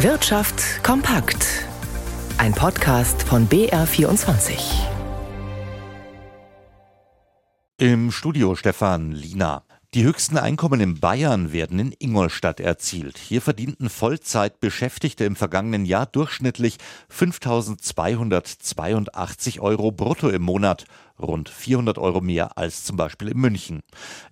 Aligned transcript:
Wirtschaft 0.00 0.84
kompakt. 0.84 1.64
Ein 2.36 2.52
Podcast 2.52 3.22
von 3.22 3.48
BR24. 3.48 4.58
Im 7.78 8.10
Studio 8.10 8.54
Stefan 8.56 9.12
Lina. 9.12 9.62
Die 9.94 10.04
höchsten 10.04 10.36
Einkommen 10.36 10.82
in 10.82 11.00
Bayern 11.00 11.54
werden 11.54 11.78
in 11.78 11.94
Ingolstadt 11.98 12.60
erzielt. 12.60 13.16
Hier 13.16 13.40
verdienten 13.40 13.88
Vollzeitbeschäftigte 13.88 15.24
im 15.24 15.34
vergangenen 15.34 15.86
Jahr 15.86 16.04
durchschnittlich 16.04 16.76
5.282 17.10 19.60
Euro 19.60 19.92
brutto 19.92 20.28
im 20.28 20.42
Monat 20.42 20.84
rund 21.20 21.48
400 21.48 21.98
Euro 21.98 22.20
mehr 22.20 22.56
als 22.58 22.84
zum 22.84 22.96
Beispiel 22.96 23.28
in 23.28 23.38
München. 23.38 23.80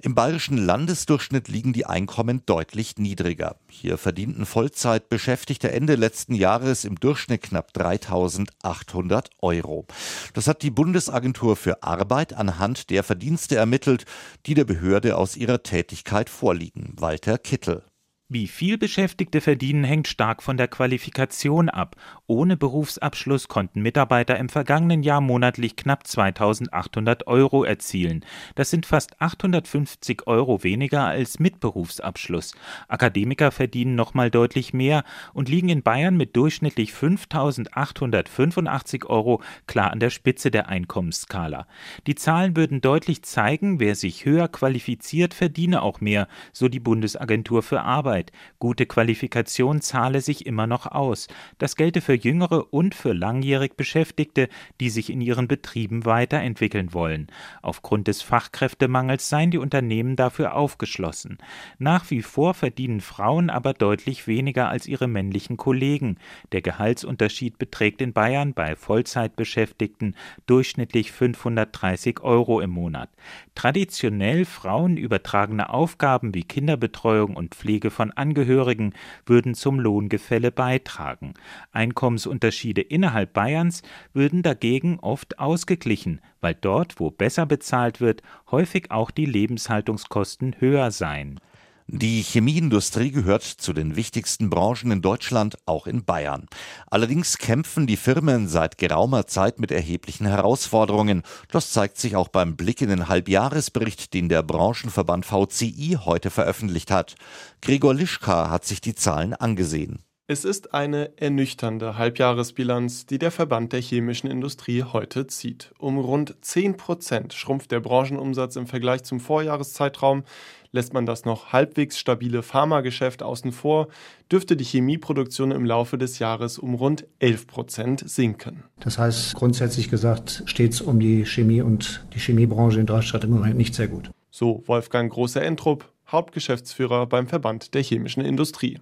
Im 0.00 0.14
bayerischen 0.14 0.58
Landesdurchschnitt 0.58 1.48
liegen 1.48 1.72
die 1.72 1.86
Einkommen 1.86 2.42
deutlich 2.46 2.96
niedriger. 2.98 3.56
Hier 3.68 3.98
verdienten 3.98 4.46
Vollzeitbeschäftigte 4.46 5.72
Ende 5.72 5.94
letzten 5.94 6.34
Jahres 6.34 6.84
im 6.84 6.96
Durchschnitt 6.96 7.42
knapp 7.42 7.70
3.800 7.74 9.26
Euro. 9.40 9.86
Das 10.34 10.46
hat 10.46 10.62
die 10.62 10.70
Bundesagentur 10.70 11.56
für 11.56 11.82
Arbeit 11.82 12.32
anhand 12.32 12.90
der 12.90 13.02
Verdienste 13.02 13.56
ermittelt, 13.56 14.04
die 14.46 14.54
der 14.54 14.64
Behörde 14.64 15.16
aus 15.16 15.36
ihrer 15.36 15.62
Tätigkeit 15.62 16.28
vorliegen. 16.28 16.92
Walter 16.96 17.38
Kittel. 17.38 17.84
Wie 18.30 18.46
viel 18.46 18.78
Beschäftigte 18.78 19.42
verdienen, 19.42 19.84
hängt 19.84 20.08
stark 20.08 20.42
von 20.42 20.56
der 20.56 20.66
Qualifikation 20.66 21.68
ab. 21.68 21.94
Ohne 22.26 22.56
Berufsabschluss 22.56 23.48
konnten 23.48 23.82
Mitarbeiter 23.82 24.38
im 24.38 24.48
vergangenen 24.48 25.02
Jahr 25.02 25.20
monatlich 25.20 25.76
knapp 25.76 26.06
2800 26.06 27.26
Euro 27.26 27.64
erzielen. 27.64 28.24
Das 28.54 28.70
sind 28.70 28.86
fast 28.86 29.20
850 29.20 30.26
Euro 30.26 30.64
weniger 30.64 31.04
als 31.04 31.38
mit 31.38 31.60
Berufsabschluss. 31.60 32.54
Akademiker 32.88 33.50
verdienen 33.50 33.94
nochmal 33.94 34.30
deutlich 34.30 34.72
mehr 34.72 35.04
und 35.34 35.50
liegen 35.50 35.68
in 35.68 35.82
Bayern 35.82 36.16
mit 36.16 36.34
durchschnittlich 36.34 36.94
5885 36.94 39.04
Euro 39.04 39.42
klar 39.66 39.90
an 39.90 40.00
der 40.00 40.08
Spitze 40.08 40.50
der 40.50 40.70
Einkommensskala. 40.70 41.66
Die 42.06 42.14
Zahlen 42.14 42.56
würden 42.56 42.80
deutlich 42.80 43.22
zeigen, 43.22 43.80
wer 43.80 43.94
sich 43.94 44.24
höher 44.24 44.48
qualifiziert, 44.48 45.34
verdiene 45.34 45.82
auch 45.82 46.00
mehr, 46.00 46.26
so 46.54 46.70
die 46.70 46.80
Bundesagentur 46.80 47.62
für 47.62 47.82
Arbeit. 47.82 48.13
Arbeit. 48.14 48.30
Gute 48.60 48.86
Qualifikation 48.86 49.80
zahle 49.80 50.20
sich 50.20 50.46
immer 50.46 50.66
noch 50.66 50.86
aus. 50.86 51.26
Das 51.58 51.74
gelte 51.74 52.00
für 52.00 52.14
jüngere 52.14 52.72
und 52.72 52.94
für 52.94 53.12
langjährig 53.12 53.76
Beschäftigte, 53.76 54.48
die 54.80 54.90
sich 54.90 55.10
in 55.10 55.20
ihren 55.20 55.48
Betrieben 55.48 56.04
weiterentwickeln 56.04 56.94
wollen. 56.94 57.26
Aufgrund 57.62 58.06
des 58.06 58.22
Fachkräftemangels 58.22 59.28
seien 59.28 59.50
die 59.50 59.58
Unternehmen 59.58 60.14
dafür 60.14 60.54
aufgeschlossen. 60.54 61.38
Nach 61.78 62.10
wie 62.10 62.22
vor 62.22 62.54
verdienen 62.54 63.00
Frauen 63.00 63.50
aber 63.50 63.72
deutlich 63.74 64.26
weniger 64.28 64.68
als 64.68 64.86
ihre 64.86 65.08
männlichen 65.08 65.56
Kollegen. 65.56 66.18
Der 66.52 66.62
Gehaltsunterschied 66.62 67.58
beträgt 67.58 68.00
in 68.00 68.12
Bayern 68.12 68.54
bei 68.54 68.76
Vollzeitbeschäftigten 68.76 70.14
durchschnittlich 70.46 71.10
530 71.10 72.20
Euro 72.20 72.60
im 72.60 72.70
Monat. 72.70 73.10
Traditionell 73.56 74.44
Frauen 74.44 74.96
übertragene 74.96 75.70
Aufgaben 75.70 76.32
wie 76.34 76.44
Kinderbetreuung 76.44 77.34
und 77.34 77.54
Pflege 77.54 77.90
von 77.90 78.03
von 78.04 78.12
Angehörigen 78.12 78.92
würden 79.24 79.54
zum 79.54 79.80
Lohngefälle 79.80 80.52
beitragen. 80.52 81.32
Einkommensunterschiede 81.72 82.82
innerhalb 82.82 83.32
Bayerns 83.32 83.80
würden 84.12 84.42
dagegen 84.42 84.98
oft 85.00 85.38
ausgeglichen, 85.38 86.20
weil 86.42 86.54
dort, 86.54 87.00
wo 87.00 87.10
besser 87.10 87.46
bezahlt 87.46 88.02
wird, 88.02 88.20
häufig 88.50 88.90
auch 88.90 89.10
die 89.10 89.24
Lebenshaltungskosten 89.24 90.56
höher 90.58 90.90
seien. 90.90 91.40
Die 91.86 92.22
Chemieindustrie 92.22 93.10
gehört 93.10 93.42
zu 93.42 93.74
den 93.74 93.94
wichtigsten 93.94 94.48
Branchen 94.48 94.90
in 94.90 95.02
Deutschland, 95.02 95.58
auch 95.66 95.86
in 95.86 96.02
Bayern. 96.02 96.46
Allerdings 96.86 97.36
kämpfen 97.36 97.86
die 97.86 97.98
Firmen 97.98 98.48
seit 98.48 98.78
geraumer 98.78 99.26
Zeit 99.26 99.58
mit 99.58 99.70
erheblichen 99.70 100.26
Herausforderungen. 100.26 101.22
Das 101.50 101.72
zeigt 101.72 101.98
sich 101.98 102.16
auch 102.16 102.28
beim 102.28 102.56
Blick 102.56 102.80
in 102.80 102.88
den 102.88 103.08
Halbjahresbericht, 103.08 104.14
den 104.14 104.30
der 104.30 104.42
Branchenverband 104.42 105.26
VCI 105.26 105.98
heute 106.04 106.30
veröffentlicht 106.30 106.90
hat. 106.90 107.16
Gregor 107.60 107.92
Lischka 107.92 108.48
hat 108.48 108.64
sich 108.64 108.80
die 108.80 108.94
Zahlen 108.94 109.34
angesehen. 109.34 110.03
Es 110.26 110.46
ist 110.46 110.72
eine 110.72 111.10
ernüchternde 111.18 111.98
Halbjahresbilanz, 111.98 113.04
die 113.04 113.18
der 113.18 113.30
Verband 113.30 113.74
der 113.74 113.82
chemischen 113.82 114.30
Industrie 114.30 114.82
heute 114.82 115.26
zieht. 115.26 115.74
Um 115.78 115.98
rund 115.98 116.34
10 116.40 116.78
Prozent 116.78 117.34
schrumpft 117.34 117.70
der 117.70 117.80
Branchenumsatz 117.80 118.56
im 118.56 118.66
Vergleich 118.66 119.02
zum 119.02 119.20
Vorjahreszeitraum. 119.20 120.24
Lässt 120.72 120.94
man 120.94 121.04
das 121.04 121.26
noch 121.26 121.52
halbwegs 121.52 121.98
stabile 121.98 122.42
Pharmageschäft 122.42 123.22
außen 123.22 123.52
vor, 123.52 123.88
dürfte 124.32 124.56
die 124.56 124.64
Chemieproduktion 124.64 125.50
im 125.50 125.66
Laufe 125.66 125.98
des 125.98 126.18
Jahres 126.18 126.58
um 126.58 126.74
rund 126.74 127.06
11 127.18 127.46
Prozent 127.46 128.08
sinken. 128.08 128.64
Das 128.80 128.96
heißt, 128.96 129.34
grundsätzlich 129.34 129.90
gesagt, 129.90 130.42
steht 130.46 130.72
es 130.72 130.80
um 130.80 131.00
die 131.00 131.26
Chemie 131.26 131.60
und 131.60 132.02
die 132.14 132.18
Chemiebranche 132.18 132.80
in 132.80 132.86
Deutschland 132.86 133.24
im 133.24 133.30
Moment 133.32 133.58
nicht 133.58 133.74
sehr 133.74 133.88
gut. 133.88 134.10
So 134.30 134.62
Wolfgang 134.66 135.12
Große-Entrup, 135.12 135.92
Hauptgeschäftsführer 136.14 137.06
beim 137.06 137.28
Verband 137.28 137.74
der 137.74 137.82
chemischen 137.82 138.24
Industrie. 138.24 138.80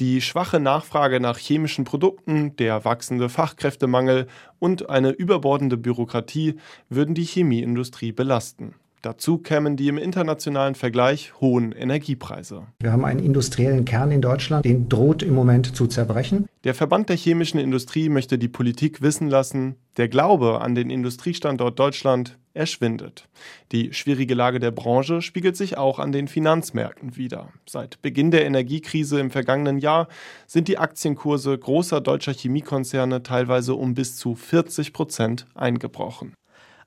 Die 0.00 0.20
schwache 0.20 0.60
Nachfrage 0.60 1.20
nach 1.20 1.38
chemischen 1.38 1.84
Produkten, 1.84 2.54
der 2.56 2.84
wachsende 2.84 3.28
Fachkräftemangel 3.28 4.26
und 4.58 4.90
eine 4.90 5.10
überbordende 5.10 5.76
Bürokratie 5.76 6.56
würden 6.90 7.14
die 7.14 7.24
Chemieindustrie 7.24 8.12
belasten. 8.12 8.74
Dazu 9.04 9.36
kämen 9.36 9.76
die 9.76 9.88
im 9.88 9.98
internationalen 9.98 10.74
Vergleich 10.74 11.38
hohen 11.38 11.72
Energiepreise. 11.72 12.68
Wir 12.80 12.90
haben 12.90 13.04
einen 13.04 13.20
industriellen 13.20 13.84
Kern 13.84 14.10
in 14.10 14.22
Deutschland, 14.22 14.64
den 14.64 14.88
droht 14.88 15.22
im 15.22 15.34
Moment 15.34 15.76
zu 15.76 15.86
zerbrechen. 15.86 16.46
Der 16.64 16.74
Verband 16.74 17.10
der 17.10 17.16
chemischen 17.16 17.60
Industrie 17.60 18.08
möchte 18.08 18.38
die 18.38 18.48
Politik 18.48 19.02
wissen 19.02 19.28
lassen, 19.28 19.74
der 19.98 20.08
Glaube 20.08 20.62
an 20.62 20.74
den 20.74 20.88
Industriestandort 20.88 21.78
Deutschland 21.78 22.38
erschwindet. 22.54 23.28
Die 23.72 23.92
schwierige 23.92 24.34
Lage 24.34 24.58
der 24.58 24.70
Branche 24.70 25.20
spiegelt 25.20 25.58
sich 25.58 25.76
auch 25.76 25.98
an 25.98 26.10
den 26.10 26.26
Finanzmärkten 26.26 27.18
wider. 27.18 27.50
Seit 27.68 28.00
Beginn 28.00 28.30
der 28.30 28.46
Energiekrise 28.46 29.20
im 29.20 29.30
vergangenen 29.30 29.76
Jahr 29.76 30.08
sind 30.46 30.66
die 30.66 30.78
Aktienkurse 30.78 31.58
großer 31.58 32.00
deutscher 32.00 32.32
Chemiekonzerne 32.32 33.22
teilweise 33.22 33.74
um 33.74 33.92
bis 33.92 34.16
zu 34.16 34.34
40 34.34 34.94
Prozent 34.94 35.46
eingebrochen. 35.54 36.32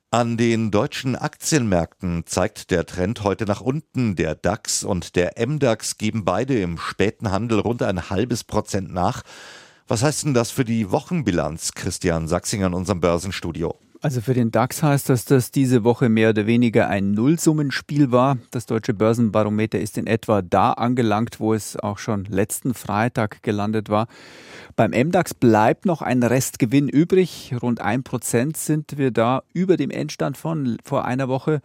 An 0.09 0.37
den 0.37 0.71
deutschen 0.71 1.17
Aktienmärkten 1.17 2.25
zeigt 2.25 2.71
der 2.71 2.85
Trend 2.85 3.25
heute 3.25 3.43
nach 3.43 3.59
unten. 3.59 4.15
Der 4.15 4.35
DAX 4.35 4.85
und 4.85 5.17
der 5.17 5.33
MDAX 5.45 5.97
geben 5.97 6.23
beide 6.23 6.57
im 6.61 6.77
späten 6.77 7.29
Handel 7.29 7.59
rund 7.59 7.83
ein 7.83 8.09
halbes 8.09 8.45
Prozent 8.45 8.93
nach. 8.93 9.23
Was 9.85 10.03
heißt 10.03 10.23
denn 10.23 10.33
das 10.33 10.49
für 10.49 10.63
die 10.63 10.91
Wochenbilanz, 10.91 11.73
Christian 11.73 12.29
Sachsinger 12.29 12.67
in 12.67 12.73
unserem 12.73 13.01
Börsenstudio? 13.01 13.77
Also 14.01 14.21
für 14.21 14.35
den 14.35 14.51
DAX 14.51 14.83
heißt 14.83 15.09
das, 15.09 15.25
dass 15.25 15.49
diese 15.49 15.83
Woche 15.83 16.07
mehr 16.07 16.29
oder 16.29 16.45
weniger 16.45 16.87
ein 16.87 17.11
Nullsummenspiel 17.11 18.11
war. 18.11 18.37
Das 18.51 18.67
deutsche 18.67 18.93
Börsenbarometer 18.93 19.79
ist 19.79 19.97
in 19.97 20.05
etwa 20.05 20.43
da 20.43 20.73
angelangt, 20.73 21.39
wo 21.39 21.53
es 21.55 21.77
auch 21.77 21.97
schon 21.97 22.25
letzten 22.25 22.75
Freitag 22.75 23.41
gelandet 23.41 23.89
war. 23.89 24.07
Beim 24.75 24.91
MDAX 24.91 25.33
bleibt 25.33 25.85
noch 25.85 26.03
ein 26.03 26.21
Restgewinn 26.21 26.89
übrig. 26.89 27.55
Rund 27.59 27.81
ein 27.81 28.03
Prozent 28.03 28.57
sind 28.57 28.97
wir 28.99 29.09
da 29.09 29.41
über 29.53 29.77
dem 29.77 29.89
Endstand 29.89 30.37
von 30.37 30.77
vor 30.83 31.05
einer 31.05 31.27
Woche. 31.27 31.61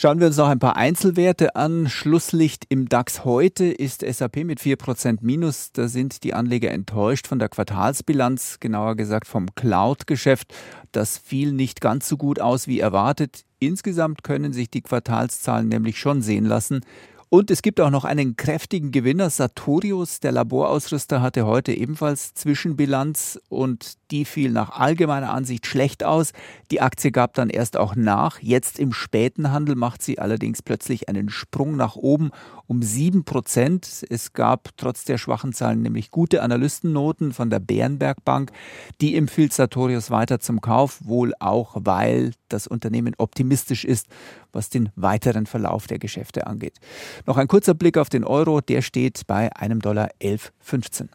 Schauen 0.00 0.20
wir 0.20 0.28
uns 0.28 0.36
noch 0.36 0.46
ein 0.46 0.60
paar 0.60 0.76
Einzelwerte 0.76 1.56
an. 1.56 1.88
Schlusslicht 1.88 2.66
im 2.68 2.88
DAX 2.88 3.24
heute 3.24 3.64
ist 3.64 4.02
SAP 4.08 4.44
mit 4.44 4.60
4% 4.60 5.18
Minus. 5.22 5.72
Da 5.72 5.88
sind 5.88 6.22
die 6.22 6.34
Anleger 6.34 6.70
enttäuscht 6.70 7.26
von 7.26 7.40
der 7.40 7.48
Quartalsbilanz, 7.48 8.60
genauer 8.60 8.94
gesagt 8.94 9.26
vom 9.26 9.52
Cloud-Geschäft. 9.56 10.54
Das 10.92 11.18
fiel 11.18 11.50
nicht 11.50 11.80
ganz 11.80 12.08
so 12.08 12.16
gut 12.16 12.40
aus 12.40 12.68
wie 12.68 12.78
erwartet. 12.78 13.42
Insgesamt 13.58 14.22
können 14.22 14.52
sich 14.52 14.70
die 14.70 14.82
Quartalszahlen 14.82 15.66
nämlich 15.66 15.98
schon 15.98 16.22
sehen 16.22 16.44
lassen. 16.44 16.82
Und 17.28 17.50
es 17.50 17.60
gibt 17.60 17.80
auch 17.80 17.90
noch 17.90 18.04
einen 18.04 18.36
kräftigen 18.36 18.92
Gewinner. 18.92 19.30
Sartorius, 19.30 20.20
der 20.20 20.30
Laborausrüster, 20.30 21.22
hatte 21.22 21.44
heute 21.44 21.72
ebenfalls 21.72 22.34
Zwischenbilanz 22.34 23.40
und 23.48 23.97
die 24.10 24.24
fiel 24.24 24.50
nach 24.50 24.70
allgemeiner 24.70 25.32
Ansicht 25.32 25.66
schlecht 25.66 26.04
aus. 26.04 26.32
Die 26.70 26.80
Aktie 26.80 27.12
gab 27.12 27.34
dann 27.34 27.50
erst 27.50 27.76
auch 27.76 27.96
nach. 27.96 28.40
Jetzt 28.40 28.78
im 28.78 28.92
späten 28.92 29.50
Handel 29.50 29.74
macht 29.74 30.02
sie 30.02 30.18
allerdings 30.18 30.62
plötzlich 30.62 31.08
einen 31.08 31.30
Sprung 31.30 31.76
nach 31.76 31.96
oben 31.96 32.30
um 32.66 32.82
sieben 32.82 33.24
Prozent. 33.24 34.04
Es 34.08 34.32
gab 34.32 34.70
trotz 34.76 35.04
der 35.04 35.18
schwachen 35.18 35.52
Zahlen 35.52 35.82
nämlich 35.82 36.10
gute 36.10 36.42
Analystennoten 36.42 37.32
von 37.32 37.50
der 37.50 37.60
Bärenberg 37.60 38.24
Bank. 38.24 38.52
Die 39.00 39.16
empfiehlt 39.16 39.52
Sartorius 39.52 40.10
weiter 40.10 40.40
zum 40.40 40.60
Kauf, 40.60 41.00
wohl 41.04 41.32
auch, 41.40 41.76
weil 41.80 42.32
das 42.48 42.66
Unternehmen 42.66 43.14
optimistisch 43.18 43.84
ist, 43.84 44.06
was 44.52 44.70
den 44.70 44.90
weiteren 44.96 45.46
Verlauf 45.46 45.86
der 45.86 45.98
Geschäfte 45.98 46.46
angeht. 46.46 46.78
Noch 47.26 47.36
ein 47.36 47.48
kurzer 47.48 47.74
Blick 47.74 47.98
auf 47.98 48.08
den 48.08 48.24
Euro, 48.24 48.60
der 48.60 48.82
steht 48.82 49.26
bei 49.26 49.54
einem 49.56 49.80
Dollar 49.80 50.10
11,15. 50.20 51.08